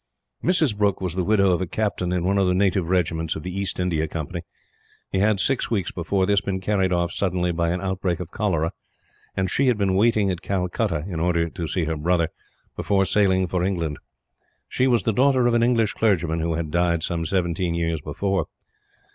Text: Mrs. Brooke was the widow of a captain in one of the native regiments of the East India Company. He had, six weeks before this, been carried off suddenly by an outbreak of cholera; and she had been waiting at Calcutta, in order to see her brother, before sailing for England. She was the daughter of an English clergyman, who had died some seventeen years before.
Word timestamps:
Mrs. 0.43 0.75
Brooke 0.75 0.99
was 0.99 1.13
the 1.13 1.23
widow 1.23 1.51
of 1.51 1.61
a 1.61 1.67
captain 1.67 2.11
in 2.11 2.23
one 2.23 2.39
of 2.39 2.47
the 2.47 2.55
native 2.55 2.89
regiments 2.89 3.35
of 3.35 3.43
the 3.43 3.55
East 3.55 3.79
India 3.79 4.07
Company. 4.07 4.41
He 5.11 5.19
had, 5.19 5.39
six 5.39 5.69
weeks 5.69 5.91
before 5.91 6.25
this, 6.25 6.41
been 6.41 6.59
carried 6.59 6.91
off 6.91 7.11
suddenly 7.11 7.51
by 7.51 7.69
an 7.69 7.81
outbreak 7.81 8.19
of 8.19 8.31
cholera; 8.31 8.71
and 9.37 9.47
she 9.51 9.67
had 9.67 9.77
been 9.77 9.93
waiting 9.93 10.31
at 10.31 10.41
Calcutta, 10.41 11.05
in 11.07 11.19
order 11.19 11.51
to 11.51 11.67
see 11.67 11.83
her 11.83 11.97
brother, 11.97 12.29
before 12.75 13.05
sailing 13.05 13.45
for 13.45 13.63
England. 13.63 13.99
She 14.67 14.87
was 14.87 15.03
the 15.03 15.13
daughter 15.13 15.45
of 15.45 15.53
an 15.53 15.61
English 15.61 15.93
clergyman, 15.93 16.39
who 16.39 16.55
had 16.55 16.71
died 16.71 17.03
some 17.03 17.23
seventeen 17.23 17.75
years 17.75 18.01
before. 18.01 18.47